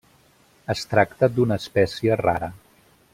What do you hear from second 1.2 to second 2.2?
d'una espècie